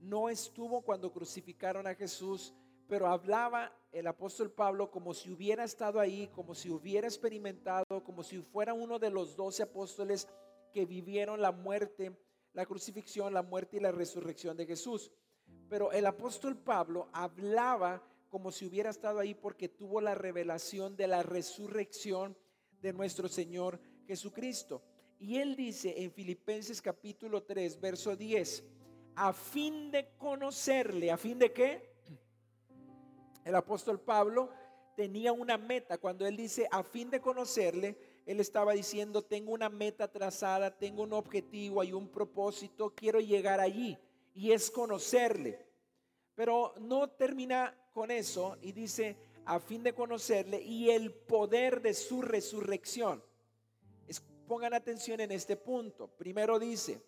[0.00, 2.54] no estuvo cuando crucificaron a Jesús,
[2.88, 8.22] pero hablaba el apóstol Pablo como si hubiera estado ahí, como si hubiera experimentado, como
[8.22, 10.28] si fuera uno de los doce apóstoles
[10.72, 12.16] que vivieron la muerte,
[12.52, 15.10] la crucifixión, la muerte y la resurrección de Jesús.
[15.68, 21.08] Pero el apóstol Pablo hablaba como si hubiera estado ahí porque tuvo la revelación de
[21.08, 22.36] la resurrección
[22.80, 24.82] de nuestro Señor Jesucristo.
[25.18, 28.64] Y él dice en Filipenses capítulo 3, verso 10,
[29.18, 31.90] a fin de conocerle, a fin de qué?
[33.44, 34.50] El apóstol Pablo
[34.94, 35.98] tenía una meta.
[35.98, 41.02] Cuando él dice a fin de conocerle, él estaba diciendo, tengo una meta trazada, tengo
[41.02, 43.98] un objetivo, hay un propósito, quiero llegar allí.
[44.34, 45.66] Y es conocerle.
[46.36, 49.16] Pero no termina con eso y dice,
[49.46, 53.24] a fin de conocerle y el poder de su resurrección.
[54.46, 56.06] pongan atención en este punto.
[56.06, 57.02] Primero dice,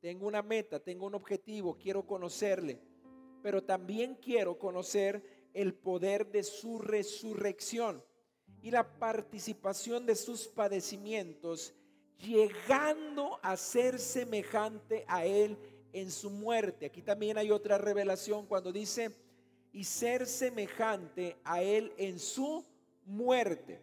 [0.00, 2.78] tengo una meta, tengo un objetivo, quiero conocerle,
[3.42, 5.22] pero también quiero conocer
[5.54, 8.02] el poder de su resurrección
[8.62, 11.74] y la participación de sus padecimientos,
[12.18, 15.56] llegando a ser semejante a Él
[15.92, 16.86] en su muerte.
[16.86, 19.14] Aquí también hay otra revelación cuando dice,
[19.72, 22.64] y ser semejante a Él en su
[23.04, 23.80] muerte.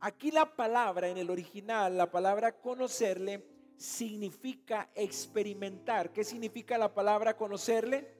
[0.00, 6.12] Aquí la palabra en el original, la palabra conocerle, significa experimentar.
[6.12, 8.14] ¿Qué significa la palabra conocerle?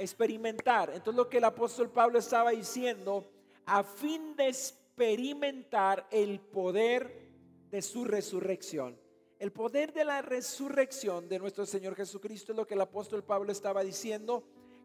[0.00, 0.90] experimentar.
[0.90, 3.30] Entonces lo que el apóstol Pablo estaba diciendo,
[3.66, 7.28] a fin de experimentar el poder
[7.70, 8.98] de su resurrección.
[9.38, 13.52] El poder de la resurrección de nuestro Señor Jesucristo es lo que el apóstol Pablo
[13.52, 14.44] estaba diciendo.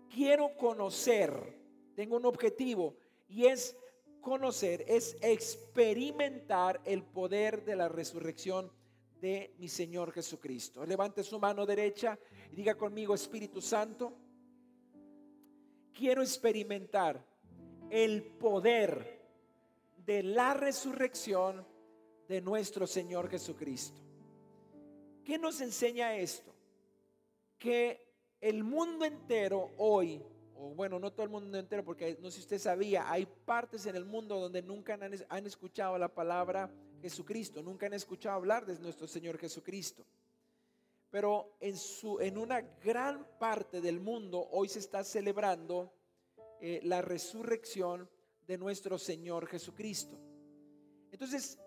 [0.10, 1.60] Quiero conocer,
[1.96, 2.96] tengo un objetivo
[3.28, 3.76] y es
[4.22, 8.72] conocer, es experimentar el poder de la resurrección
[9.58, 10.86] mi Señor Jesucristo.
[10.86, 12.18] Levante su mano derecha
[12.52, 14.14] y diga conmigo, Espíritu Santo,
[15.94, 17.24] quiero experimentar
[17.90, 19.22] el poder
[20.06, 21.66] de la resurrección
[22.28, 24.02] de nuestro Señor Jesucristo.
[25.24, 26.54] ¿Qué nos enseña esto?
[27.58, 28.06] Que
[28.42, 30.22] el mundo entero hoy,
[30.58, 33.86] o bueno, no todo el mundo entero, porque no sé si usted sabía, hay partes
[33.86, 36.72] en el mundo donde nunca han, escuchado la palabra
[37.02, 40.06] Jesucristo, nunca han escuchado hablar de nuestro Señor Jesucristo
[41.16, 45.94] pero en, su, en una gran parte del mundo hoy se está celebrando
[46.60, 48.10] eh, la resurrección
[48.46, 50.20] de nuestro Señor Jesucristo.
[51.12, 51.58] Entonces,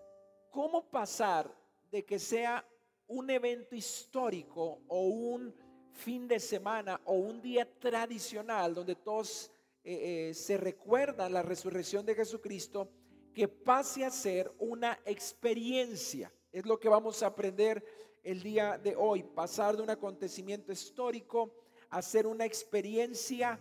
[0.51, 1.51] ¿cómo pasar
[1.89, 2.63] de que sea
[3.07, 5.55] un evento histórico o un
[5.93, 9.51] fin de semana o un día tradicional donde todos
[9.83, 12.89] eh, eh, se recuerdan la resurrección de Jesucristo,
[13.33, 16.31] que pase a ser una experiencia?
[16.51, 17.83] Es lo que vamos a aprender
[18.23, 21.53] el día de hoy, pasar de un acontecimiento histórico
[21.89, 23.59] a ser una experiencia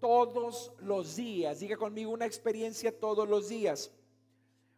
[0.00, 1.60] todos los días.
[1.60, 3.90] Diga conmigo una experiencia todos los días.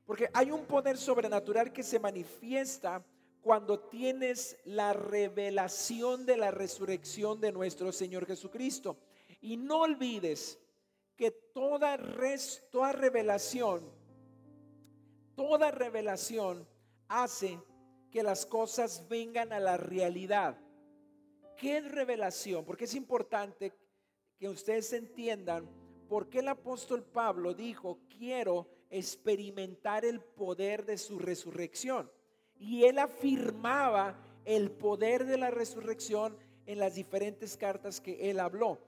[0.04, 3.04] Porque hay un poder sobrenatural que se manifiesta
[3.42, 8.98] cuando tienes la revelación de la resurrección de nuestro Señor Jesucristo.
[9.40, 10.58] Y no olvides
[11.16, 11.98] que toda,
[12.70, 13.90] toda revelación,
[15.34, 16.66] toda revelación
[17.08, 17.60] hace
[18.10, 20.58] que las cosas vengan a la realidad.
[21.56, 22.64] ¿Qué revelación?
[22.64, 23.72] Porque es importante
[24.38, 25.68] que ustedes entiendan
[26.08, 32.10] por qué el apóstol Pablo dijo, quiero experimentar el poder de su resurrección.
[32.58, 36.36] Y él afirmaba el poder de la resurrección
[36.66, 38.78] en las diferentes cartas que él habló.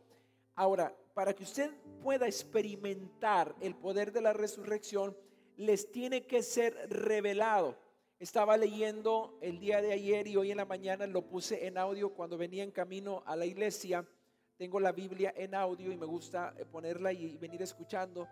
[0.54, 1.70] Ahora, para que usted
[2.03, 5.16] pueda experimentar el poder de la resurrección,
[5.56, 7.76] les tiene que ser revelado.
[8.19, 12.14] Estaba leyendo el día de ayer y hoy en la mañana lo puse en audio
[12.14, 14.06] cuando venía en camino a la iglesia.
[14.56, 18.28] Tengo la Biblia en audio y me gusta eh, ponerla y venir escuchando.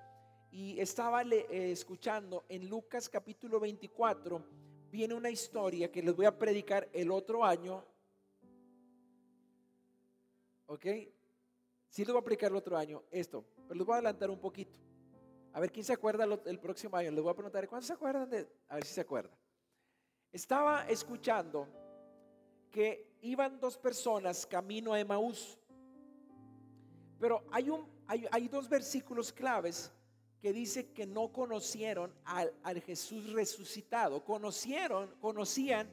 [0.50, 4.44] Y estaba eh, escuchando en Lucas capítulo 24,
[4.91, 7.84] viene una historia que les voy a predicar el otro año.
[10.66, 10.87] ¿Ok?
[11.88, 14.38] Sí les voy a predicar el otro año, esto, pero les voy a adelantar un
[14.38, 14.79] poquito.
[15.52, 17.11] A ver quién se acuerda el próximo año.
[17.11, 18.46] Les voy a preguntar, ¿cuántos se acuerdan de?
[18.69, 19.37] A ver si se acuerdan.
[20.31, 21.67] Estaba escuchando
[22.70, 25.58] que iban dos personas camino a Emaús.
[27.19, 29.91] Pero hay, un, hay, dos versículos claves
[30.40, 34.25] que dice que no conocieron al, al, Jesús resucitado.
[34.25, 35.88] Conocieron, conocían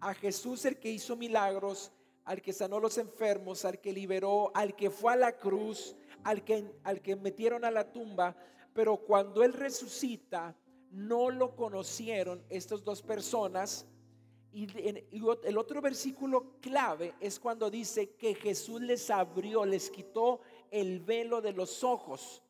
[0.00, 1.92] a Jesús el que hizo milagros,
[2.24, 6.44] al que sanó los enfermos, al que liberó, al que fue a la cruz, al
[6.44, 8.36] que, al que metieron a la tumba.
[8.72, 10.54] Pero cuando Él resucita,
[10.90, 13.86] no lo conocieron estas dos personas
[14.52, 14.66] Y
[15.44, 20.40] el otro versículo clave es cuando dice que Jesús les abrió, les quitó
[20.70, 22.42] el velo de los ojos.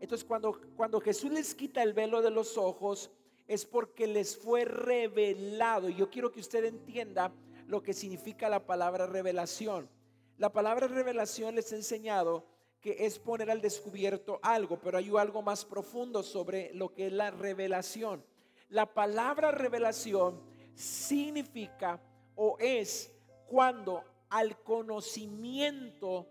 [0.00, 3.10] Entonces cuando, cuando Jesús les quita el velo de los ojos
[3.46, 5.88] es porque les fue revelado.
[5.88, 7.32] Y yo quiero que usted entienda
[7.66, 9.88] lo que significa la palabra revelación.
[10.38, 12.46] La palabra revelación les he enseñado
[12.80, 17.12] que es poner al descubierto algo, pero hay algo más profundo sobre lo que es
[17.12, 18.24] la revelación.
[18.70, 20.40] La palabra revelación
[20.74, 22.00] significa
[22.36, 23.12] o es
[23.46, 26.26] cuando al conocimiento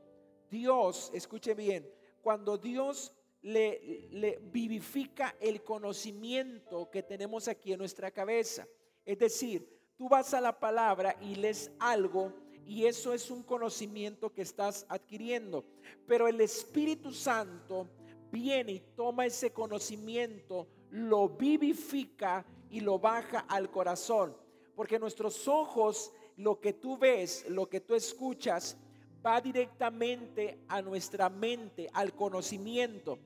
[0.50, 1.88] Dios, escuche bien,
[2.22, 8.68] cuando Dios le, vivifica el conocimiento que tenemos aquí en nuestra cabeza.
[9.06, 12.34] Es decir, tú vas a la palabra y lees algo
[12.66, 15.66] y eso es un conocimiento que estás adquiriendo.
[16.06, 17.88] Pero el Espíritu Santo
[18.32, 24.36] viene y toma ese conocimiento, lo vivifica y lo baja al corazón.
[24.76, 28.78] Porque nuestros ojos, lo que tú ves, lo que tú escuchas,
[29.26, 33.20] va directamente a nuestra mente, al conocimiento.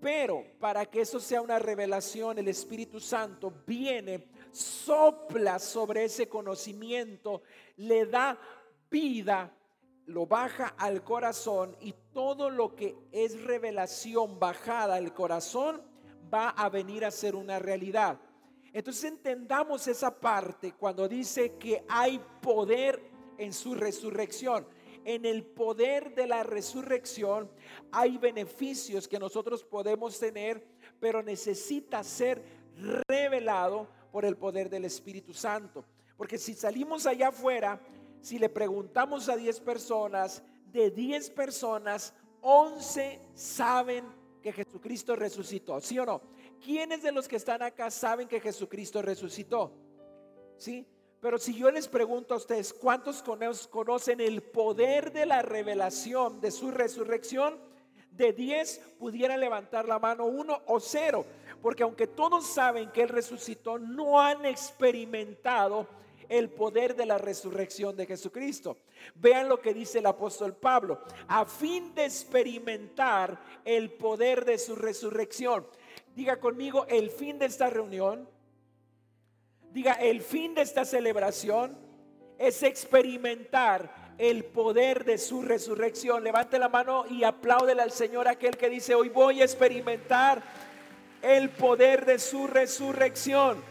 [0.00, 7.42] Pero para que eso sea una revelación, el Espíritu Santo viene, sopla sobre ese conocimiento,
[7.76, 8.38] le da
[8.90, 9.52] vida,
[10.06, 15.82] lo baja al corazón y todo lo que es revelación bajada al corazón
[16.32, 18.20] va a venir a ser una realidad.
[18.72, 23.02] Entonces entendamos esa parte cuando dice que hay poder
[23.38, 24.66] en su resurrección.
[25.06, 27.48] En el poder de la resurrección
[27.92, 30.66] hay beneficios que nosotros podemos tener,
[30.98, 32.42] pero necesita ser
[33.06, 35.84] revelado por el poder del Espíritu Santo.
[36.16, 37.80] Porque si salimos allá afuera,
[38.20, 40.42] si le preguntamos a 10 personas,
[40.72, 44.04] de 10 personas, 11 saben
[44.42, 46.20] que Jesucristo resucitó, ¿sí o no?
[46.60, 49.72] ¿Quiénes de los que están acá saben que Jesucristo resucitó?
[50.56, 50.84] ¿Sí?
[51.20, 56.50] Pero si yo les pregunto a ustedes, ¿cuántos conocen el poder de la revelación de
[56.50, 57.58] su resurrección?
[58.10, 61.26] De 10 pudiera levantar la mano uno o cero,
[61.60, 65.86] porque aunque todos saben que Él resucitó, no han experimentado
[66.28, 68.78] el poder de la resurrección de Jesucristo.
[69.14, 74.76] Vean lo que dice el apóstol Pablo, a fin de experimentar el poder de su
[74.76, 75.66] resurrección.
[76.14, 78.28] Diga conmigo el fin de esta reunión.
[79.76, 81.76] Diga el fin de esta celebración
[82.38, 86.24] es experimentar el poder de su resurrección.
[86.24, 90.42] Levante la mano y apláudele al Señor aquel que dice, hoy voy a experimentar
[91.20, 93.62] el poder de su resurrección.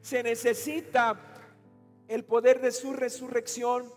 [0.00, 1.16] Se necesita
[2.08, 3.94] el poder de su resurrección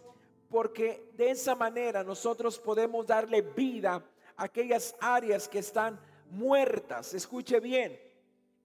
[0.51, 4.03] porque de esa manera nosotros podemos darle vida
[4.35, 5.99] a aquellas áreas que están
[6.29, 7.15] muertas.
[7.15, 7.99] Escuche bien,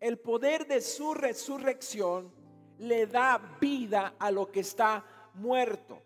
[0.00, 2.41] el poder de su resurrección
[2.82, 6.02] le da vida a lo que está muerto.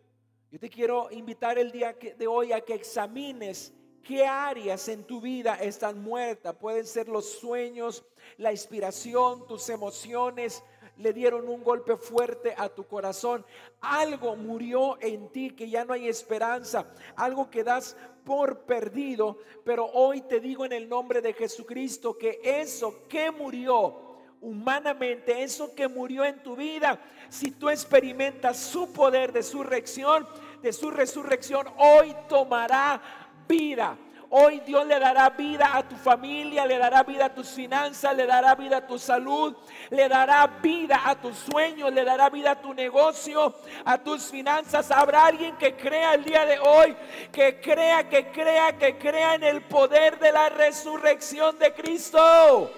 [0.50, 5.20] Yo te quiero invitar el día de hoy a que examines qué áreas en tu
[5.20, 6.54] vida están muertas.
[6.56, 8.04] Pueden ser los sueños,
[8.36, 10.62] la inspiración, tus emociones,
[10.98, 13.44] le dieron un golpe fuerte a tu corazón.
[13.80, 16.92] Algo murió en ti que ya no hay esperanza.
[17.16, 19.38] Algo que das por perdido.
[19.64, 24.05] Pero hoy te digo en el nombre de Jesucristo que eso que murió
[24.40, 26.98] humanamente, eso que murió en tu vida,
[27.28, 30.26] si tú experimentas su poder de su resurrección,
[30.62, 33.00] de su resurrección, hoy tomará
[33.48, 33.96] vida.
[34.28, 38.26] Hoy Dios le dará vida a tu familia, le dará vida a tus finanzas, le
[38.26, 39.56] dará vida a tu salud,
[39.90, 44.90] le dará vida a tus sueños, le dará vida a tu negocio, a tus finanzas.
[44.90, 46.96] Habrá alguien que crea el día de hoy,
[47.30, 52.70] que crea, que crea, que crea en el poder de la resurrección de Cristo.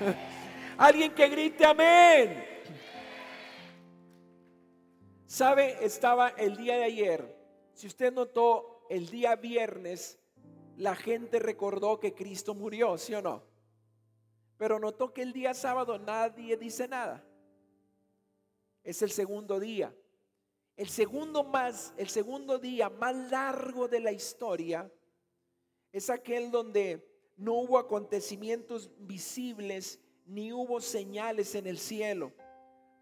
[0.78, 2.44] Alguien que grite amén.
[5.26, 5.84] ¿Sabe?
[5.84, 7.36] Estaba el día de ayer.
[7.74, 10.20] Si usted notó, el día viernes
[10.76, 13.42] la gente recordó que Cristo murió, ¿sí o no?
[14.56, 17.24] Pero notó que el día sábado nadie dice nada.
[18.84, 19.92] Es el segundo día.
[20.76, 24.88] El segundo más, el segundo día más largo de la historia
[25.90, 27.04] es aquel donde
[27.36, 32.32] no hubo acontecimientos visibles ni hubo señales en el cielo.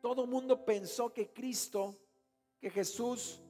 [0.00, 1.99] Todo el mundo pensó que Cristo,
[2.61, 3.42] que Jesús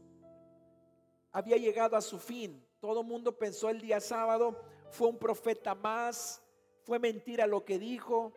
[1.30, 2.64] había llegado a su fin.
[2.80, 4.59] Todo el mundo pensó el día sábado,
[4.90, 6.42] fue un profeta más,
[6.85, 8.33] fue mentira lo que dijo.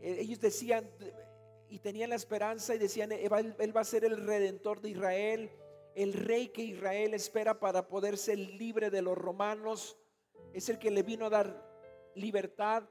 [0.00, 0.88] Eh, ellos decían
[1.68, 5.50] y tenían la esperanza y decían, él va a ser el redentor de Israel,
[5.96, 9.98] el rey que Israel espera para poder ser libre de los romanos.
[10.52, 12.84] Es el que le vino a dar libertad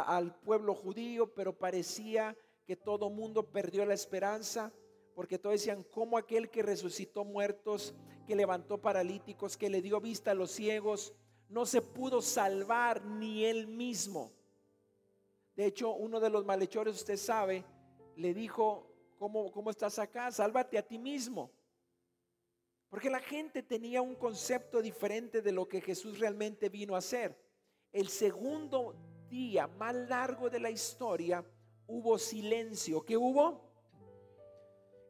[0.00, 4.72] al pueblo judío, pero parecía que todo mundo perdió la esperanza
[5.14, 7.94] porque todos decían, como aquel que resucitó muertos,
[8.26, 11.12] que levantó paralíticos, que le dio vista a los ciegos,
[11.48, 14.32] no se pudo salvar ni él mismo.
[15.54, 17.64] De hecho, uno de los malhechores, usted sabe,
[18.16, 18.86] le dijo,
[19.18, 20.30] ¿cómo, cómo estás acá?
[20.32, 21.50] Sálvate a ti mismo.
[22.88, 27.38] Porque la gente tenía un concepto diferente de lo que Jesús realmente vino a hacer.
[27.92, 28.94] El segundo
[29.32, 31.42] día más largo de la historia
[31.86, 33.02] hubo silencio.
[33.02, 33.62] ¿Qué hubo?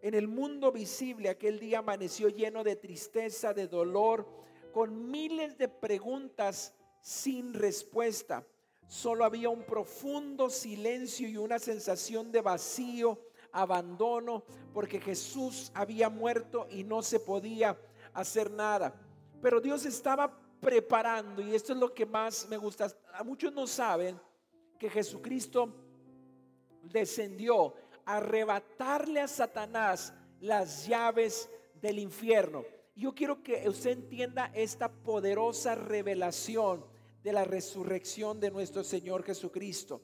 [0.00, 4.28] En el mundo visible aquel día amaneció lleno de tristeza, de dolor,
[4.72, 8.46] con miles de preguntas sin respuesta.
[8.86, 13.18] Solo había un profundo silencio y una sensación de vacío,
[13.50, 17.76] abandono, porque Jesús había muerto y no se podía
[18.14, 18.94] hacer nada.
[19.40, 22.86] Pero Dios estaba preparando, y esto es lo que más me gusta.
[23.14, 24.18] A muchos no saben
[24.78, 25.74] que Jesucristo
[26.84, 32.64] descendió a arrebatarle a Satanás las llaves del infierno.
[32.94, 36.86] Yo quiero que usted entienda esta poderosa revelación
[37.24, 40.00] de la resurrección de nuestro Señor Jesucristo.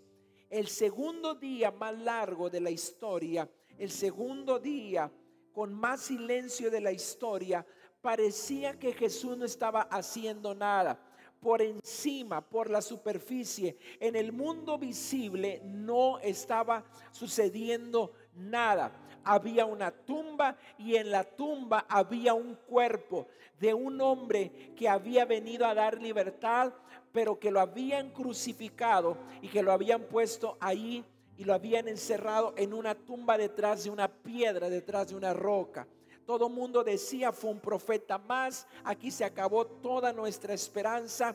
[0.50, 5.08] El segundo día más largo de la historia, el segundo día
[5.52, 7.64] con más silencio de la historia,
[8.00, 10.98] parecía que Jesús no estaba haciendo nada.
[11.40, 18.92] Por encima, por la superficie, en el mundo visible no estaba sucediendo nada
[19.28, 23.28] había una tumba y en la tumba había un cuerpo
[23.60, 26.72] de un hombre que había venido a dar libertad,
[27.12, 31.04] pero que lo habían crucificado y que lo habían puesto ahí
[31.36, 35.86] y lo habían encerrado en una tumba detrás de una piedra, detrás de una roca.
[36.28, 41.34] Todo mundo decía, fue un profeta más, aquí se acabó toda nuestra esperanza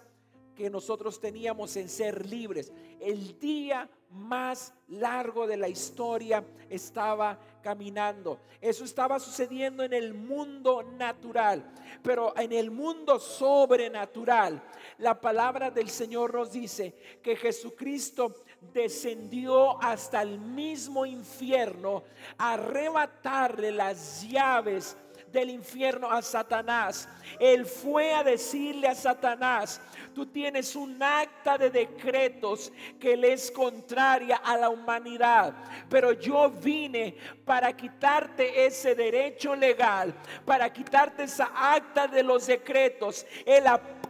[0.56, 2.72] que nosotros teníamos en ser libres.
[3.00, 8.40] El día más largo de la historia estaba caminando.
[8.62, 11.74] Eso estaba sucediendo en el mundo natural,
[12.04, 14.62] pero en el mundo sobrenatural,
[15.00, 18.36] la palabra del Señor nos dice que Jesucristo
[18.72, 22.04] descendió hasta el mismo infierno
[22.38, 24.98] a arrebatarle las llaves
[25.34, 27.10] del infierno a Satanás.
[27.40, 29.82] Él fue a decirle a Satanás,
[30.14, 35.54] tú tienes un acta de decretos que le es contraria a la humanidad,
[35.90, 40.14] pero yo vine para quitarte ese derecho legal,
[40.46, 43.26] para quitarte esa acta de los decretos.
[43.46, 43.64] Él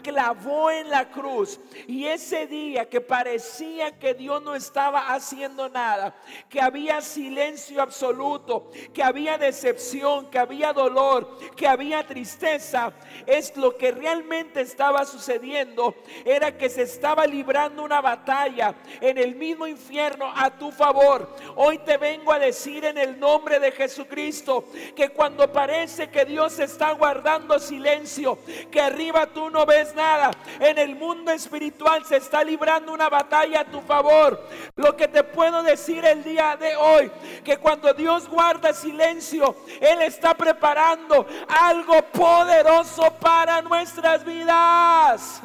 [0.04, 1.60] clavó en la cruz.
[1.88, 6.16] Y ese día que parecía que Dios no estaba haciendo nada,
[6.50, 11.13] que había silencio absoluto, que había decepción, que había dolor,
[11.56, 12.94] que había tristeza,
[13.26, 15.96] es lo que realmente estaba sucediendo.
[16.26, 21.36] Era que se estaba librando una batalla en el mismo infierno a tu favor.
[21.56, 24.66] Hoy te vengo a decir en el nombre de Jesucristo
[24.96, 28.38] que cuando parece que Dios está guardando silencio,
[28.72, 30.32] que arriba tú no ves nada.
[30.60, 34.42] En el mundo espiritual se está librando una batalla a tu favor.
[34.76, 37.12] Lo que te puedo decir el día de hoy,
[37.44, 41.03] que cuando Dios guarda silencio, Él está preparando
[41.48, 45.42] algo poderoso para nuestras vidas.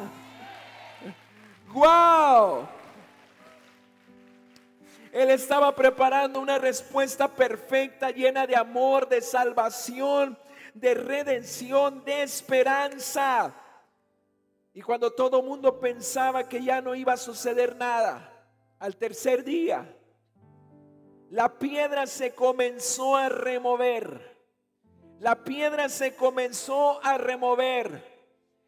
[1.73, 2.67] Wow.
[5.11, 10.37] Él estaba preparando una respuesta perfecta, llena de amor, de salvación,
[10.73, 13.53] de redención, de esperanza.
[14.73, 18.31] Y cuando todo mundo pensaba que ya no iba a suceder nada,
[18.77, 19.95] al tercer día,
[21.31, 24.38] la piedra se comenzó a remover.
[25.19, 28.03] La piedra se comenzó a remover.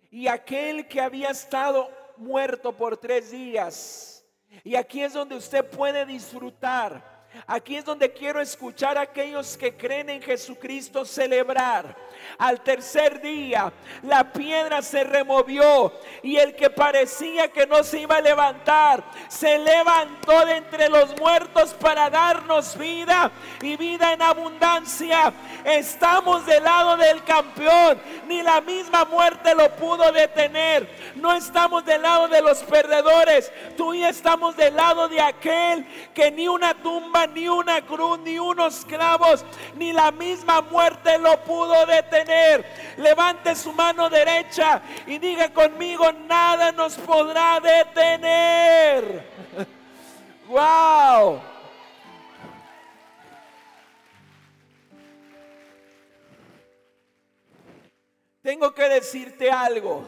[0.09, 4.25] Y aquel que había estado muerto por tres días,
[4.63, 7.11] y aquí es donde usted puede disfrutar
[7.47, 11.95] Aquí es donde quiero escuchar a aquellos que creen en Jesucristo celebrar.
[12.37, 13.71] Al tercer día
[14.03, 19.57] la piedra se removió y el que parecía que no se iba a levantar se
[19.59, 25.33] levantó de entre los muertos para darnos vida y vida en abundancia.
[25.63, 30.87] Estamos del lado del campeón, ni la misma muerte lo pudo detener.
[31.15, 36.31] No estamos del lado de los perdedores, tú y estamos del lado de aquel que
[36.31, 41.85] ni una tumba ni una cruz, ni unos clavos, ni la misma muerte lo pudo
[41.85, 42.10] detener.
[42.97, 49.23] Levante su mano derecha y diga conmigo, nada nos podrá detener.
[50.47, 51.41] wow.
[58.41, 60.05] Tengo que decirte algo.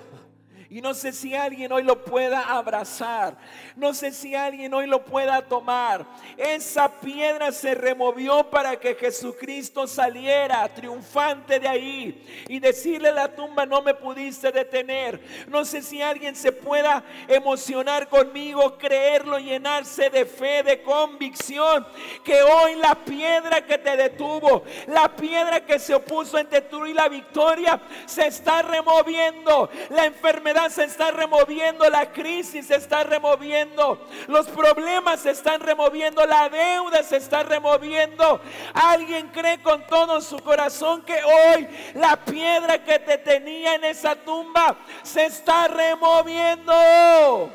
[0.73, 3.37] Y no sé si alguien hoy lo pueda abrazar.
[3.75, 6.03] No sé si alguien hoy lo pueda tomar.
[6.35, 13.35] Esa piedra se removió para que Jesucristo saliera triunfante de ahí y decirle a la
[13.35, 15.21] tumba, no me pudiste detener.
[15.47, 21.85] No sé si alguien se pueda emocionar conmigo, creerlo, llenarse de fe, de convicción,
[22.23, 26.95] que hoy la piedra que te detuvo, la piedra que se opuso entre tú y
[26.95, 29.69] la victoria, se está removiendo.
[29.91, 36.25] La enfermedad se está removiendo, la crisis se está removiendo, los problemas se están removiendo,
[36.25, 38.41] la deuda se está removiendo.
[38.73, 44.15] Alguien cree con todo su corazón que hoy la piedra que te tenía en esa
[44.15, 47.51] tumba se está removiendo.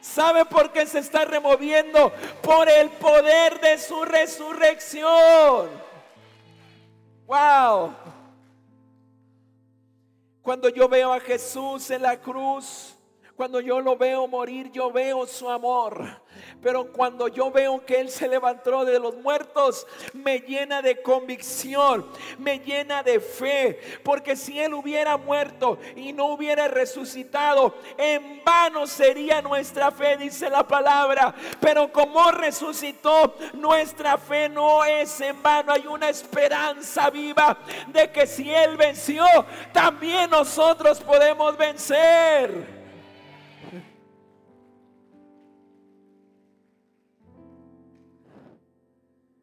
[0.00, 2.12] ¿Sabe por qué se está removiendo?
[2.42, 5.70] Por el poder de su resurrección.
[7.26, 7.94] Wow.
[10.42, 12.96] Cuando yo veo a Jesús en la cruz,
[13.42, 16.00] cuando yo lo veo morir, yo veo su amor.
[16.62, 22.06] Pero cuando yo veo que Él se levantó de los muertos, me llena de convicción,
[22.38, 23.80] me llena de fe.
[24.04, 30.48] Porque si Él hubiera muerto y no hubiera resucitado, en vano sería nuestra fe, dice
[30.48, 31.34] la palabra.
[31.58, 35.72] Pero como resucitó, nuestra fe no es en vano.
[35.72, 37.58] Hay una esperanza viva
[37.88, 39.24] de que si Él venció,
[39.72, 42.81] también nosotros podemos vencer.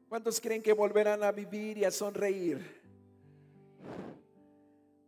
[0.09, 2.81] ¿Cuántos creen que volverán a vivir y a sonreír?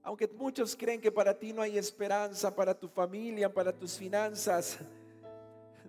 [0.03, 4.77] Aunque muchos creen que para ti no hay esperanza, para tu familia, para tus finanzas,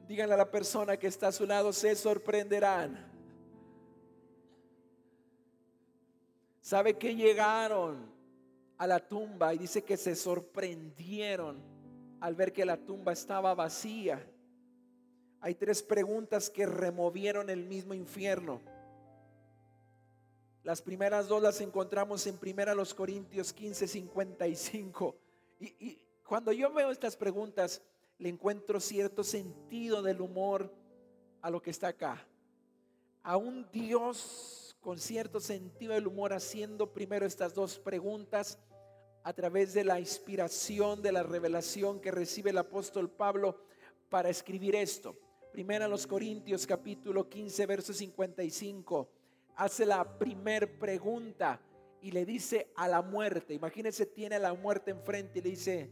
[0.08, 3.06] díganle a la persona que está a su lado, se sorprenderán.
[6.62, 8.10] ¿Sabe que llegaron
[8.78, 11.62] a la tumba y dice que se sorprendieron
[12.18, 14.26] al ver que la tumba estaba vacía?
[15.42, 18.71] Hay tres preguntas que removieron el mismo infierno.
[20.64, 25.16] Las primeras dos las encontramos en Primera los Corintios 15, 55.
[25.58, 27.82] Y, y cuando yo veo estas preguntas,
[28.18, 30.72] le encuentro cierto sentido del humor
[31.40, 32.24] a lo que está acá.
[33.24, 38.60] A un Dios con cierto sentido del humor haciendo primero estas dos preguntas
[39.24, 43.64] a través de la inspiración, de la revelación que recibe el apóstol Pablo
[44.08, 45.16] para escribir esto.
[45.50, 49.21] Primera los Corintios capítulo 15, verso 55
[49.56, 51.60] hace la primer pregunta
[52.00, 55.90] y le dice a la muerte, imagínense, tiene a la muerte enfrente y le dice,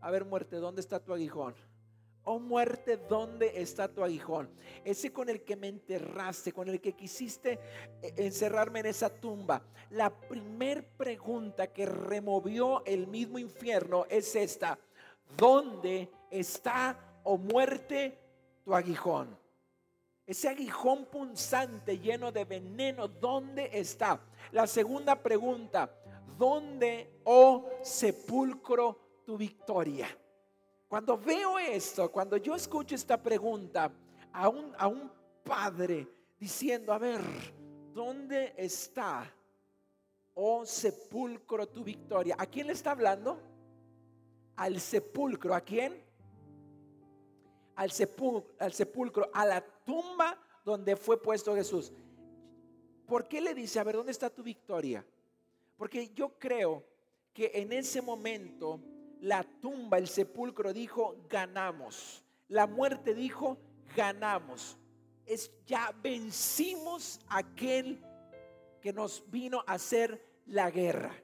[0.00, 1.54] a ver muerte, ¿dónde está tu aguijón?
[2.24, 4.50] Oh muerte, ¿dónde está tu aguijón?
[4.84, 7.58] Ese con el que me enterraste, con el que quisiste
[8.02, 9.62] eh, encerrarme en esa tumba.
[9.90, 14.78] La primer pregunta que removió el mismo infierno es esta.
[15.36, 18.18] ¿Dónde está, oh muerte,
[18.64, 19.39] tu aguijón?
[20.30, 24.20] Ese aguijón punzante lleno de veneno, ¿dónde está?
[24.52, 25.92] La segunda pregunta,
[26.38, 30.06] ¿dónde, oh sepulcro, tu victoria?
[30.86, 33.90] Cuando veo esto, cuando yo escucho esta pregunta
[34.32, 35.10] a un, a un
[35.42, 36.06] padre
[36.38, 37.20] diciendo, a ver,
[37.92, 39.28] ¿dónde está,
[40.34, 42.36] oh sepulcro, tu victoria?
[42.38, 43.36] ¿A quién le está hablando?
[44.54, 46.00] Al sepulcro, ¿a quién?
[47.80, 51.90] Al sepulcro, a la tumba donde fue puesto Jesús.
[53.06, 55.02] ¿Por qué le dice, a ver, ¿dónde está tu victoria?
[55.78, 56.84] Porque yo creo
[57.32, 58.80] que en ese momento
[59.22, 62.22] la tumba, el sepulcro dijo, ganamos.
[62.48, 63.56] La muerte dijo,
[63.96, 64.76] ganamos.
[65.24, 68.04] Es ya vencimos aquel
[68.82, 71.14] que nos vino a hacer la guerra.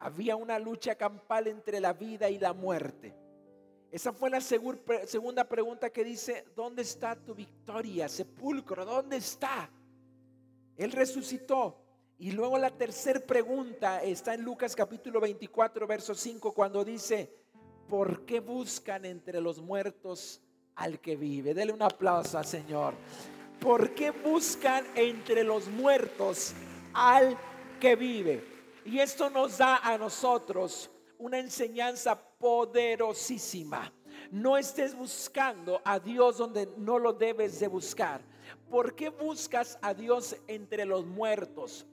[0.00, 3.14] Había una lucha campal entre la vida y la muerte.
[3.94, 8.84] Esa fue la segunda pregunta que dice, ¿dónde está tu victoria, sepulcro?
[8.84, 9.70] ¿Dónde está?
[10.76, 11.76] Él resucitó.
[12.18, 17.32] Y luego la tercera pregunta está en Lucas capítulo 24, verso 5, cuando dice,
[17.88, 20.42] ¿por qué buscan entre los muertos
[20.74, 21.54] al que vive?
[21.54, 22.94] Dele un aplauso al Señor.
[23.60, 26.52] ¿Por qué buscan entre los muertos
[26.94, 27.38] al
[27.78, 28.44] que vive?
[28.84, 33.92] Y esto nos da a nosotros una enseñanza poderosísima.
[34.30, 38.22] No estés buscando a Dios donde no lo debes de buscar.
[38.70, 41.86] ¿Por qué buscas a Dios entre los muertos?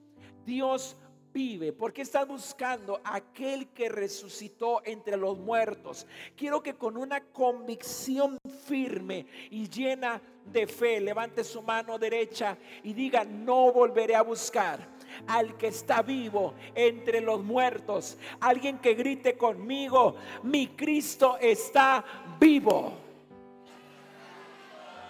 [0.44, 0.96] Dios
[1.32, 1.72] vive?
[1.72, 6.06] ¿Por qué estás buscando a aquel que resucitó entre los muertos?
[6.36, 12.92] Quiero que con una convicción firme y llena de fe levante su mano derecha y
[12.92, 14.88] diga, no volveré a buscar
[15.26, 18.16] al que está vivo entre los muertos.
[18.40, 22.04] Alguien que grite conmigo, mi Cristo está
[22.38, 22.92] vivo.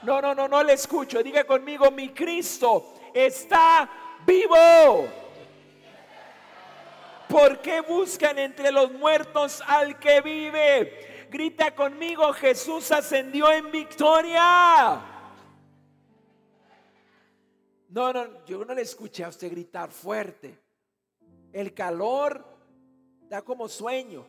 [0.03, 1.23] No, no, no, no le escucho.
[1.23, 3.89] Diga conmigo, mi Cristo está
[4.27, 4.57] vivo.
[7.29, 11.27] ¿Por qué buscan entre los muertos al que vive?
[11.31, 15.12] Grita conmigo, Jesús ascendió en victoria.
[17.93, 20.59] No, no, yo no le escuché a usted gritar fuerte.
[21.53, 22.43] El calor
[23.29, 24.25] da como sueño,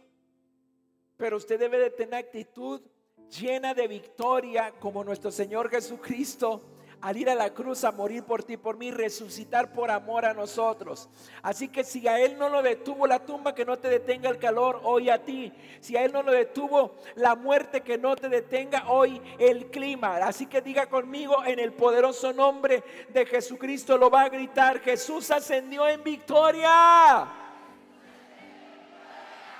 [1.15, 2.81] pero usted debe de tener actitud
[3.29, 6.61] llena de victoria como nuestro Señor Jesucristo
[7.03, 10.33] al ir a la cruz a morir por ti, por mí, resucitar por amor a
[10.33, 11.09] nosotros.
[11.41, 14.37] Así que si a Él no lo detuvo la tumba, que no te detenga el
[14.37, 15.51] calor hoy a ti.
[15.81, 20.15] Si a Él no lo detuvo la muerte, que no te detenga hoy el clima.
[20.15, 25.29] Así que diga conmigo en el poderoso nombre de Jesucristo, lo va a gritar, Jesús
[25.29, 27.42] ascendió en victoria.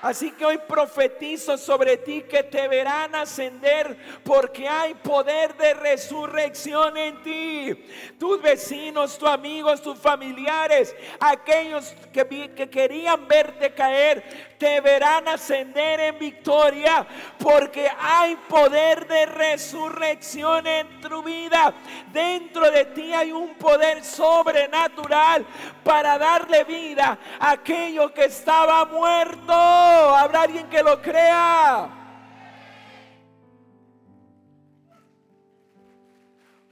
[0.04, 6.94] Así que hoy profetizo sobre ti que te verán ascender porque hay poder de resurrección
[6.98, 7.86] en ti.
[8.18, 16.00] Tus vecinos, tus amigos, tus familiares, aquellos que, que querían verte caer, te verán ascender
[16.00, 17.06] en victoria
[17.38, 21.74] porque hay poder de resurrección en tu vida.
[22.10, 25.44] Dentro de ti hay un poder sobrenatural
[25.84, 29.52] para darle vida a aquello que estaba muerto.
[29.52, 31.86] Habrá alguien que lo crea.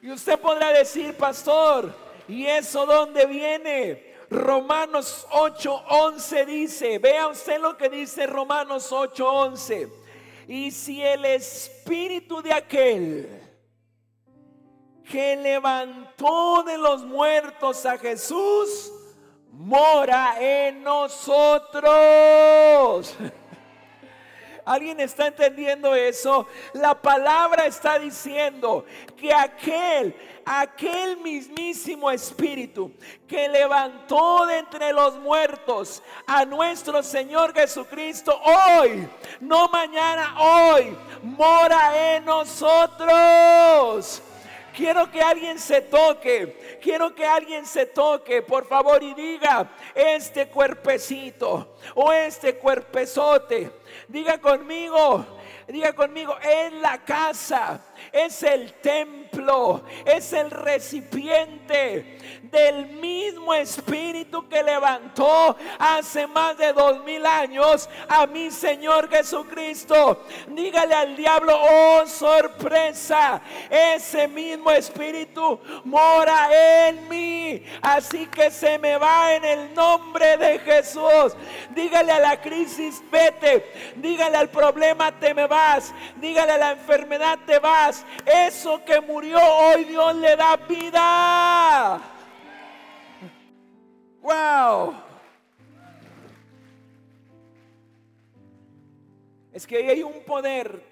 [0.01, 1.95] Y usted podrá decir, pastor,
[2.27, 4.12] ¿y eso dónde viene?
[4.33, 9.93] Romanos 8:11 dice, vea usted lo que dice Romanos 8:11.
[10.49, 13.29] Y si el espíritu de aquel
[15.09, 18.91] que levantó de los muertos a Jesús,
[19.51, 21.85] mora en nosotros.
[24.65, 26.47] ¿Alguien está entendiendo eso?
[26.73, 28.85] La palabra está diciendo
[29.17, 32.93] que aquel, aquel mismísimo espíritu
[33.27, 39.09] que levantó de entre los muertos a nuestro Señor Jesucristo hoy,
[39.41, 44.23] no mañana, hoy, mora en nosotros.
[44.75, 46.79] Quiero que alguien se toque.
[46.83, 53.82] Quiero que alguien se toque, por favor, y diga, este cuerpecito o este cuerpezote.
[54.09, 55.25] Diga conmigo,
[55.69, 57.81] diga conmigo, en la casa
[58.13, 62.19] es el templo, es el recipiente
[62.53, 70.25] del mismo espíritu que levantó hace más de dos mil años a mi Señor Jesucristo.
[70.49, 76.51] Dígale al diablo, oh sorpresa, ese mismo espíritu mora
[76.87, 77.65] en mí.
[77.81, 81.35] Así que se me va en el nombre de Jesús.
[81.71, 83.95] Dígale a la crisis, vete.
[83.97, 85.95] Dígale al problema, te me vas.
[86.17, 88.05] Dígale a la enfermedad, te vas.
[88.27, 92.01] Eso que murió hoy Dios le da vida.
[94.23, 94.95] Wow.
[99.53, 100.83] Es que hay un poder,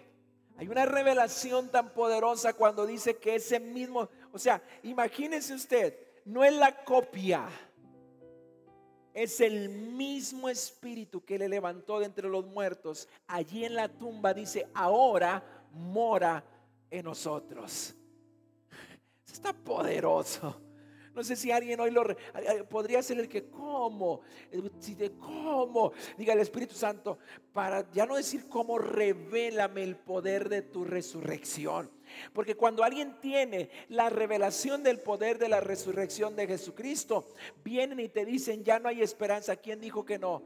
[0.59, 6.45] hay una revelación tan poderosa cuando dice que ese mismo, o sea, imagínese usted, no
[6.45, 7.49] es la copia,
[9.15, 13.09] es el mismo espíritu que le levantó de entre los muertos.
[13.27, 16.45] Allí en la tumba dice, ahora mora
[16.91, 17.95] en nosotros.
[19.27, 20.61] Está poderoso.
[21.15, 22.05] No sé si alguien hoy lo
[22.69, 24.23] podría ser el que cómo,
[24.79, 27.19] si diga el Espíritu Santo,
[27.53, 31.91] para ya no decir cómo, revélame el poder de tu resurrección.
[32.33, 37.27] Porque cuando alguien tiene la revelación del poder de la resurrección de Jesucristo,
[37.65, 39.57] vienen y te dicen, ya no hay esperanza.
[39.57, 40.43] ¿Quién dijo que no?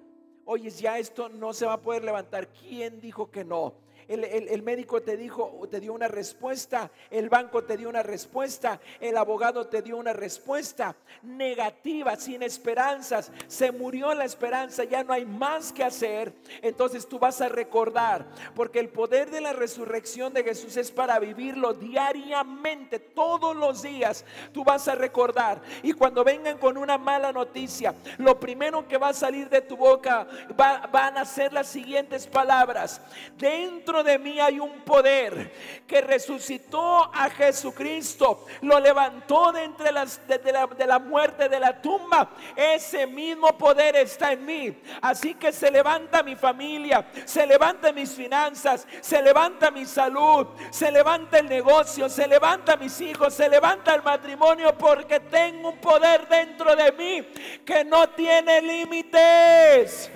[0.47, 2.49] Oye, ya esto no se va a poder levantar.
[2.49, 3.84] ¿Quién dijo que no?
[4.09, 9.17] El, médico te dijo, te dio una respuesta, el banco te dio una respuesta, el
[9.17, 13.31] abogado te dio una respuesta negativa, sin esperanzas.
[13.47, 16.33] Se murió la esperanza, ya no hay más que hacer.
[16.63, 21.19] Entonces tú vas a recordar, porque el poder de la resurrección de Jesús es para
[21.19, 24.25] vivirlo diariamente, todos los días.
[24.53, 25.61] Tú vas a recordar.
[25.83, 29.77] Y cuando vengan con una mala noticia, lo primero que va a salir de tu
[29.77, 33.01] boca van a ser las siguientes palabras.
[33.37, 35.53] Dentro de mí hay un poder
[35.87, 41.61] que resucitó a Jesucristo, lo levantó de entre las de, la, de la muerte de
[41.61, 42.31] la tumba.
[42.57, 44.83] Ese mismo poder está en mí.
[45.01, 50.91] Así que se levanta mi familia, se levanta mis finanzas, se levanta mi salud, se
[50.91, 56.27] levanta el negocio, se levanta mis hijos, se levanta el matrimonio porque tengo un poder
[56.29, 57.23] dentro de mí
[57.65, 60.11] que no tiene límites.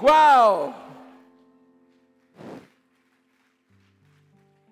[0.00, 0.79] Wow.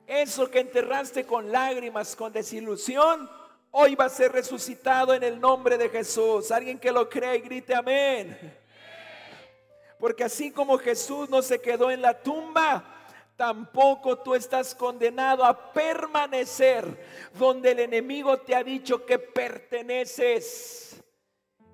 [0.08, 3.30] Eso que enterraste con lágrimas, con desilusión,
[3.70, 6.50] hoy va a ser resucitado en el nombre de Jesús.
[6.50, 8.56] Alguien que lo cree y grite amén.
[10.00, 12.82] Porque así como Jesús no se quedó en la tumba,
[13.36, 16.86] tampoco tú estás condenado a permanecer
[17.34, 20.87] donde el enemigo te ha dicho que perteneces.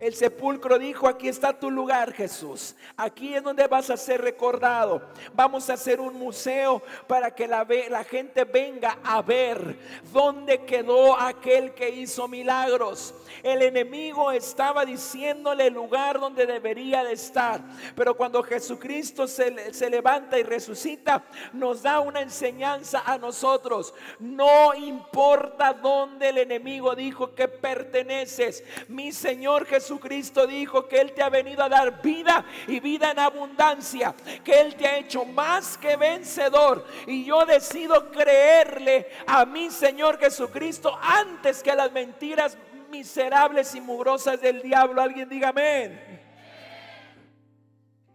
[0.00, 2.74] El sepulcro dijo, aquí está tu lugar Jesús.
[2.96, 5.00] Aquí es donde vas a ser recordado.
[5.34, 9.78] Vamos a hacer un museo para que la, la gente venga a ver
[10.12, 13.14] dónde quedó aquel que hizo milagros.
[13.42, 17.60] El enemigo estaba diciéndole el lugar donde debería de estar.
[17.94, 23.94] Pero cuando Jesucristo se, se levanta y resucita, nos da una enseñanza a nosotros.
[24.18, 28.64] No importa dónde el enemigo dijo que perteneces.
[28.88, 33.12] Mi Señor Jesús Jesucristo dijo que Él te ha venido a dar vida y vida
[33.12, 36.84] en abundancia, que Él te ha hecho más que vencedor.
[37.06, 42.58] Y yo decido creerle a mi Señor Jesucristo antes que a las mentiras
[42.90, 45.00] miserables y mugrosas del diablo.
[45.00, 46.20] Alguien diga amén.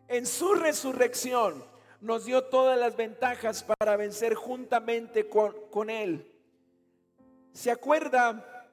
[0.10, 1.64] En su resurrección
[2.02, 6.30] nos dio todas las ventajas para vencer juntamente con, con Él.
[7.54, 8.68] ¿Se acuerda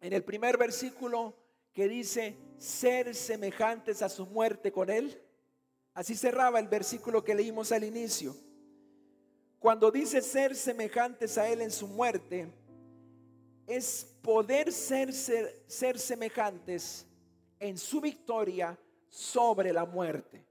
[0.00, 1.39] en el primer versículo
[1.72, 5.20] que dice ser semejantes a su muerte con Él.
[5.94, 8.36] Así cerraba el versículo que leímos al inicio.
[9.58, 12.52] Cuando dice ser semejantes a Él en su muerte,
[13.66, 17.06] es poder ser, ser, ser semejantes
[17.58, 18.78] en su victoria
[19.08, 20.44] sobre la muerte.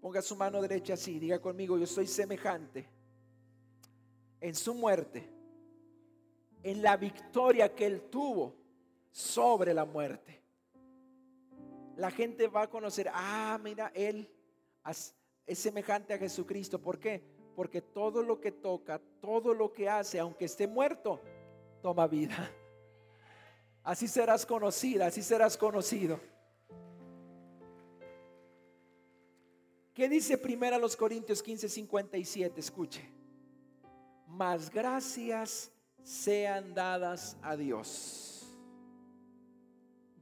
[0.00, 2.88] Ponga su mano derecha así, diga conmigo, yo soy semejante
[4.40, 5.28] en su muerte,
[6.62, 8.59] en la victoria que Él tuvo
[9.10, 10.42] sobre la muerte.
[11.96, 14.30] La gente va a conocer, ah, mira, Él
[15.46, 16.80] es semejante a Jesucristo.
[16.80, 17.22] ¿Por qué?
[17.54, 21.20] Porque todo lo que toca, todo lo que hace, aunque esté muerto,
[21.82, 22.50] toma vida.
[23.82, 26.20] Así serás conocida, así serás conocido.
[29.92, 32.60] ¿Qué dice primero a los Corintios 15, 57?
[32.60, 33.06] Escuche.
[34.26, 35.70] Más gracias
[36.02, 38.39] sean dadas a Dios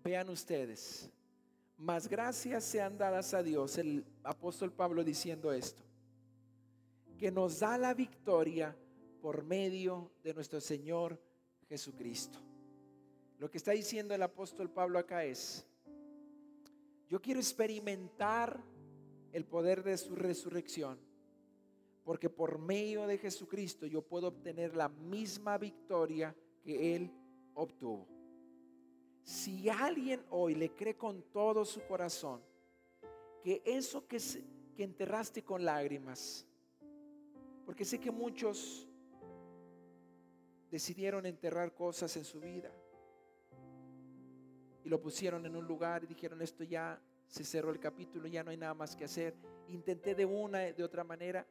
[0.04, 1.10] Vean ustedes,
[1.76, 5.82] más gracias sean dadas a Dios, el apóstol Pablo diciendo esto,
[7.18, 8.76] que nos da la victoria
[9.20, 11.20] por medio de nuestro Señor
[11.68, 12.38] Jesucristo.
[13.38, 15.66] Lo que está diciendo el apóstol Pablo acá es,
[17.08, 18.60] yo quiero experimentar
[19.32, 20.98] el poder de su resurrección,
[22.04, 27.12] porque por medio de Jesucristo yo puedo obtener la misma victoria que Él
[27.54, 28.17] obtuvo.
[29.28, 32.40] Si alguien hoy le cree con todo su corazón
[33.42, 34.16] que eso que,
[34.74, 36.46] que enterraste con lágrimas,
[37.66, 38.88] porque sé que muchos
[40.70, 42.72] decidieron enterrar cosas en su vida
[44.82, 48.42] y lo pusieron en un lugar y dijeron esto ya se cerró el capítulo, ya
[48.42, 49.36] no hay nada más que hacer.
[49.68, 51.46] Intenté de una, de otra manera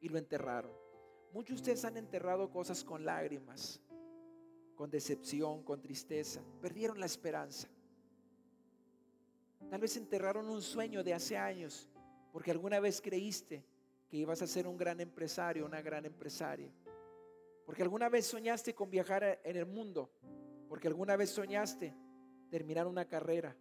[0.00, 0.70] y lo enterraron.
[1.32, 3.80] Muchos de ustedes han enterrado cosas con lágrimas
[4.82, 6.40] con decepción, con tristeza.
[6.60, 7.68] Perdieron la esperanza.
[9.70, 11.88] Tal vez enterraron un sueño de hace años
[12.32, 13.64] porque alguna vez creíste
[14.08, 16.68] que ibas a ser un gran empresario, una gran empresaria.
[17.64, 20.10] Porque alguna vez soñaste con viajar en el mundo.
[20.68, 21.94] Porque alguna vez soñaste
[22.50, 23.56] terminar una carrera.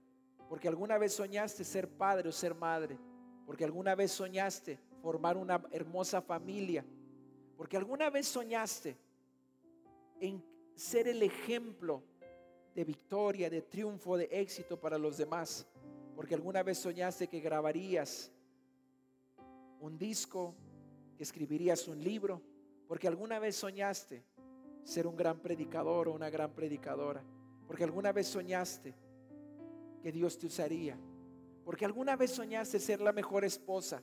[0.49, 2.97] Porque alguna vez soñaste ser padre o ser madre.
[3.45, 6.83] Porque alguna vez soñaste formar una hermosa familia.
[7.55, 8.97] Porque alguna vez soñaste
[10.19, 12.03] en ser el ejemplo
[12.73, 15.67] de victoria, de triunfo, de éxito para los demás.
[16.15, 18.31] Porque alguna vez soñaste que grabarías
[19.79, 20.55] un disco,
[21.17, 22.41] que escribirías un libro.
[22.87, 24.23] Porque alguna vez soñaste
[24.83, 27.23] ser un gran predicador o una gran predicadora.
[27.67, 28.93] Porque alguna vez soñaste
[30.01, 30.97] que Dios te usaría.
[31.63, 34.01] Porque alguna vez soñaste ser la mejor esposa.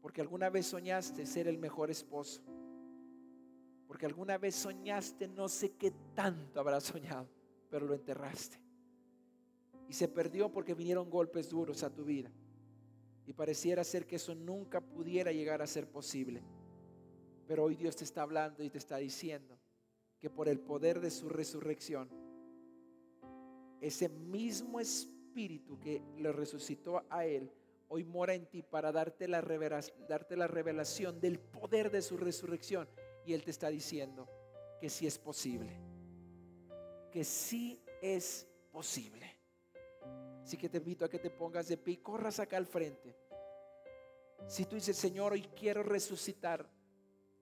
[0.00, 2.42] Porque alguna vez soñaste ser el mejor esposo.
[3.92, 7.28] Porque alguna vez soñaste, no sé qué tanto habrás soñado,
[7.68, 8.58] pero lo enterraste.
[9.86, 12.32] Y se perdió porque vinieron golpes duros a tu vida.
[13.26, 16.42] Y pareciera ser que eso nunca pudiera llegar a ser posible.
[17.46, 19.58] Pero hoy Dios te está hablando y te está diciendo
[20.18, 22.08] que por el poder de su resurrección,
[23.82, 27.52] ese mismo espíritu que le resucitó a Él,
[27.88, 29.42] hoy mora en ti para darte la,
[30.08, 32.88] darte la revelación del poder de su resurrección.
[33.24, 34.28] Y Él te está diciendo
[34.80, 35.78] que sí es posible,
[37.10, 39.26] que sí es posible.
[40.42, 43.16] Así que te invito a que te pongas de pie y corras acá al frente.
[44.46, 46.68] Si tú dices, Señor, hoy quiero resucitar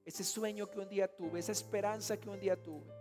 [0.05, 2.93] ese sueño que un día tuve, esa esperanza que un día tuve,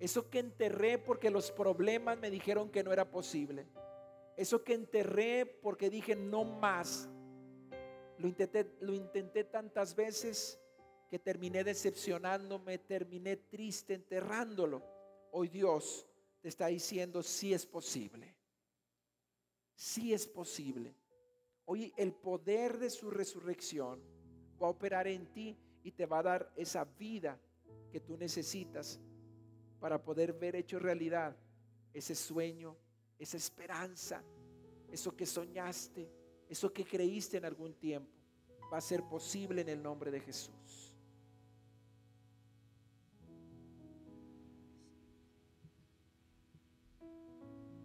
[0.00, 3.68] eso que enterré porque los problemas me dijeron que no era posible.
[4.36, 7.08] Eso que enterré porque dije no más.
[8.16, 10.58] Lo intenté, lo intenté tantas veces
[11.10, 14.80] que terminé decepcionándome, terminé triste enterrándolo.
[15.32, 16.06] Hoy Dios
[16.40, 18.36] te está diciendo si es posible.
[19.74, 20.94] Si es posible.
[21.64, 24.00] Hoy el poder de su resurrección
[24.62, 27.40] va a operar en ti y te va a dar esa vida
[27.90, 29.00] que tú necesitas
[29.80, 31.36] para poder ver hecho realidad
[31.92, 32.76] ese sueño,
[33.18, 34.22] esa esperanza,
[34.92, 36.08] eso que soñaste,
[36.48, 38.12] eso que creíste en algún tiempo,
[38.72, 40.89] va a ser posible en el nombre de Jesús.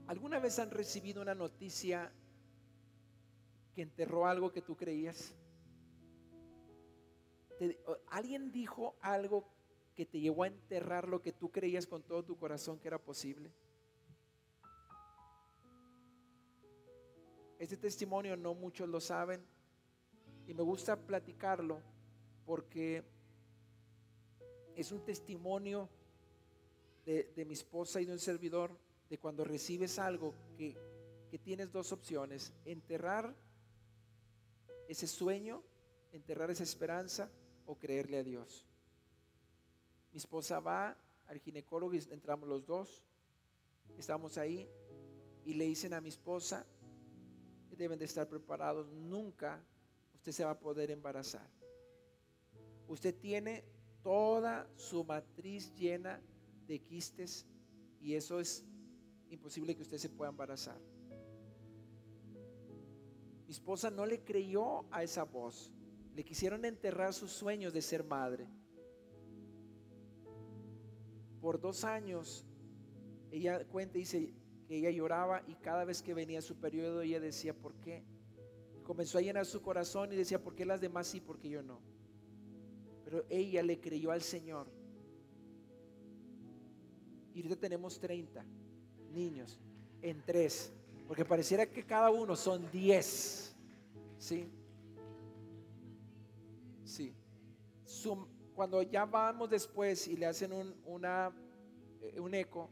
[0.08, 2.12] ¿Alguna vez han recibido una noticia
[3.74, 5.36] que enterró algo que tú creías?
[8.08, 9.50] ¿Alguien dijo algo
[9.96, 13.00] que te llevó a enterrar lo que tú creías con todo tu corazón que era
[13.00, 13.52] posible?
[17.58, 19.44] Este testimonio no muchos lo saben
[20.46, 21.82] y me gusta platicarlo
[22.46, 23.04] porque
[24.76, 25.90] es un testimonio
[27.06, 28.78] de, mi esposa y de un servidor
[29.10, 30.78] de cuando recibes algo que,
[31.30, 33.36] que tienes dos opciones, enterrar
[34.88, 35.64] ese sueño,
[36.12, 37.30] enterrar esa esperanza
[37.66, 38.66] o creerle a Dios.
[40.12, 43.04] Mi esposa va al ginecólogo y entramos los dos.
[43.98, 44.70] Estamos ahí
[45.44, 46.66] y le dicen a mi esposa
[47.70, 48.92] que deben de estar preparados.
[48.92, 49.62] Nunca
[50.14, 51.50] usted se va a poder embarazar.
[52.88, 53.64] Usted tiene
[54.04, 56.22] toda su matriz llena
[56.68, 57.46] de quistes
[58.00, 58.64] y eso es
[59.36, 60.80] imposible que usted se pueda embarazar.
[63.46, 65.72] Mi esposa no le creyó a esa voz.
[66.16, 68.48] Le quisieron enterrar sus sueños de ser madre
[71.46, 72.44] por dos años,
[73.30, 74.34] ella cuenta, dice
[74.68, 78.04] que ella lloraba y cada vez que venía su periodo ella decía, ¿por qué?
[78.84, 81.82] Comenzó a llenar su corazón y decía, ¿por qué las demás sí, porque yo no?
[83.04, 84.66] Pero ella le creyó al Señor.
[87.36, 88.44] Y ahorita tenemos 30
[89.16, 89.60] niños
[90.02, 90.72] en tres,
[91.08, 93.56] porque pareciera que cada uno son 10.
[94.20, 94.48] ¿Sí?
[96.84, 97.14] Sí
[98.56, 101.32] cuando ya vamos después y le hacen un, una,
[102.02, 102.70] eh, un eco,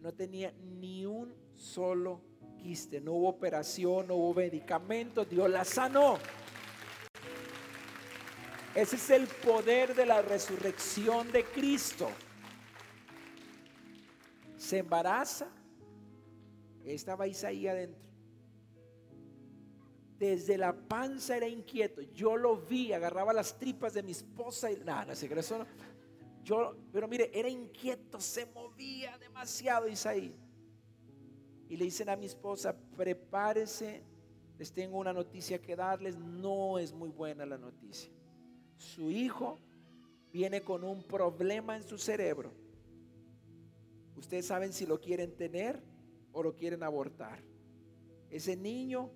[0.00, 2.20] no tenía ni un solo
[2.56, 6.18] quiste, no hubo operación, no hubo medicamento, Dios la sanó.
[8.74, 12.08] Ese es el poder de la resurrección de Cristo.
[14.66, 15.46] Se embaraza,
[16.84, 18.06] estaba Isaías adentro
[20.18, 22.02] desde la panza era inquieto.
[22.02, 25.66] Yo lo vi, agarraba las tripas de mi esposa y nada, eso
[26.42, 30.34] Yo, pero mire, era inquieto, se movía demasiado Isaí.
[31.68, 34.02] Y le dicen a mi esposa, prepárese,
[34.58, 36.16] les tengo una noticia que darles.
[36.16, 38.10] No es muy buena la noticia.
[38.76, 39.60] Su hijo
[40.32, 42.65] viene con un problema en su cerebro.
[44.16, 45.82] Ustedes saben si lo quieren tener
[46.32, 47.42] o lo quieren abortar.
[48.30, 49.10] Ese niño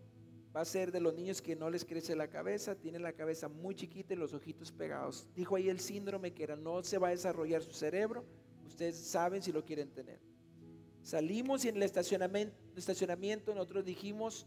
[0.55, 3.49] va a ser de los niños que no les crece la cabeza, tienen la cabeza
[3.49, 5.27] muy chiquita y los ojitos pegados.
[5.35, 8.25] Dijo ahí el síndrome que era, no se va a desarrollar su cerebro,
[8.67, 10.21] ustedes saben si lo quieren tener.
[11.03, 14.47] Salimos y en el estacionamiento, estacionamiento nosotros dijimos,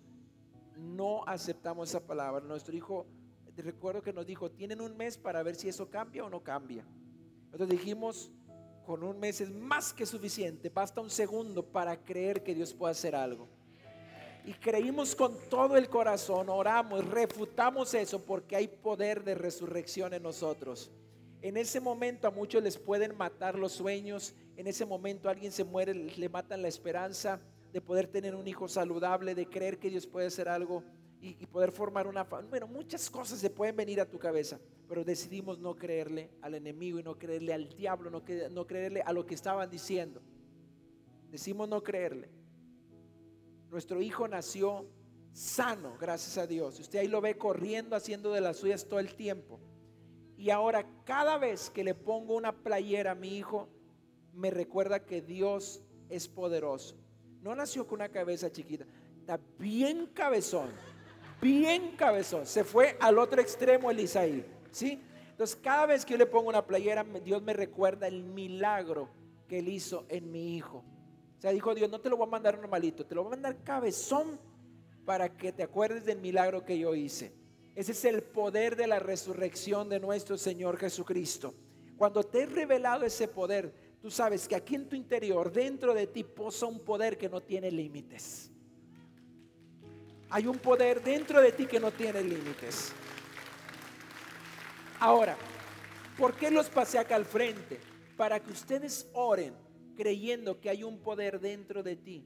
[0.77, 2.45] no aceptamos esa palabra.
[2.45, 3.07] Nuestro hijo,
[3.55, 6.85] recuerdo que nos dijo, tienen un mes para ver si eso cambia o no cambia.
[7.45, 8.31] Nosotros dijimos,
[8.85, 12.91] con un mes es más que suficiente, basta un segundo para creer que Dios puede
[12.91, 13.47] hacer algo
[14.45, 20.23] y creímos con todo el corazón, oramos, refutamos eso porque hay poder de resurrección en
[20.23, 20.91] nosotros.
[21.41, 25.63] En ese momento a muchos les pueden matar los sueños, en ese momento alguien se
[25.63, 27.39] muere, le matan la esperanza
[27.71, 30.83] de poder tener un hijo saludable, de creer que Dios puede hacer algo
[31.23, 32.49] y, poder formar una familia.
[32.49, 34.59] Bueno, muchas cosas se pueden venir a tu cabeza,
[34.89, 39.13] pero decidimos no creerle al enemigo y no creerle al diablo, no, no creerle a
[39.13, 40.21] lo que estaban diciendo.
[41.31, 42.29] Decimos no creerle.
[43.71, 44.85] Nuestro hijo nació
[45.31, 46.77] sano, gracias a Dios.
[46.79, 49.61] Usted ahí lo ve corriendo, haciendo de las suyas todo el tiempo.
[50.35, 53.69] Y ahora cada vez que le pongo una playera a mi hijo,
[54.33, 56.97] me recuerda que Dios es poderoso.
[57.41, 58.85] No nació con una cabeza chiquita,
[59.19, 60.69] está bien cabezón,
[61.43, 62.45] bien cabezón.
[62.45, 64.99] Se fue al otro extremo el Isaí, ¿sí?
[65.29, 69.09] Entonces cada vez que yo le pongo una playera, Dios me recuerda el milagro
[69.47, 70.77] que él hizo en mi hijo.
[71.37, 73.35] O sea, dijo Dios, no te lo voy a mandar normalito, te lo voy a
[73.35, 74.39] mandar cabezón
[75.05, 77.33] para que te acuerdes del milagro que yo hice.
[77.75, 81.53] Ese es el poder de la resurrección de nuestro Señor Jesucristo.
[81.97, 86.07] Cuando te he revelado ese poder, tú sabes que aquí en tu interior, dentro de
[86.07, 88.52] ti, posa un poder que no tiene límites.
[90.33, 92.91] Hay un poder dentro de ti que no tiene límites.
[94.99, 95.37] Ahora,
[96.17, 97.79] ¿por qué los pasé acá al frente?
[98.17, 99.53] Para que ustedes oren
[99.95, 102.25] creyendo que hay un poder dentro de ti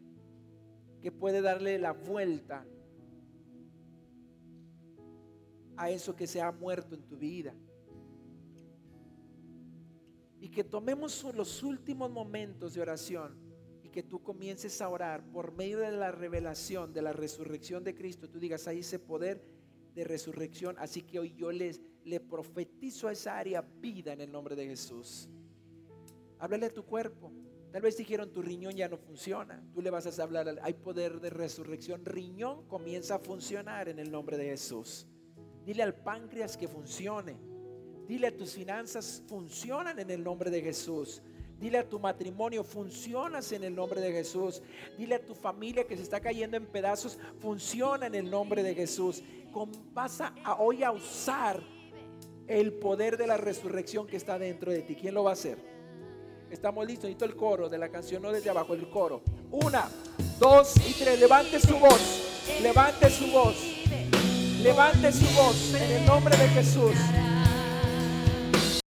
[1.02, 2.66] que puede darle la vuelta
[5.76, 7.54] a eso que se ha muerto en tu vida.
[10.40, 13.47] Y que tomemos los últimos momentos de oración
[13.98, 18.30] que tú comiences a orar por medio de la revelación de la resurrección de Cristo.
[18.30, 19.44] Tú digas, ahí ese poder
[19.96, 20.76] de resurrección.
[20.78, 24.68] Así que hoy yo les le profetizo a esa área vida en el nombre de
[24.68, 25.28] Jesús.
[26.38, 27.32] Háblale a tu cuerpo.
[27.72, 29.68] Tal vez dijeron tu riñón ya no funciona.
[29.74, 32.06] Tú le vas a hablar, hay poder de resurrección.
[32.06, 35.08] Riñón comienza a funcionar en el nombre de Jesús.
[35.66, 37.36] Dile al páncreas que funcione.
[38.08, 41.24] Dile a tus finanzas, funcionan en el nombre de Jesús.
[41.60, 44.62] Dile a tu matrimonio, funcionas en el nombre de Jesús.
[44.98, 48.76] Dile a tu familia que se está cayendo en pedazos, funciona en el nombre de
[48.76, 49.24] Jesús.
[49.94, 51.62] vas a, hoy a usar
[52.48, 54.96] el poder de la resurrección que está dentro de ti.
[54.96, 55.58] ¿Quién lo va a hacer?
[56.52, 57.06] Estamos listos.
[57.06, 59.22] Necesito el coro de la canción, no desde abajo, el coro.
[59.52, 59.90] Una,
[60.40, 61.20] dos y tres.
[61.20, 62.60] Levante su voz.
[62.62, 63.56] Levante su voz.
[64.62, 66.96] Levante su voz en el nombre de Jesús.